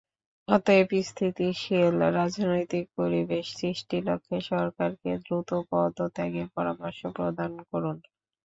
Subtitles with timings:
[0.47, 7.97] অতএব, স্থিতিশীল রাজনৈতিক পরিবেশ সৃষ্টির লক্ষ্যে সরকারকে দ্রুত পদত্যাগের পরামর্শ প্রদান করুন।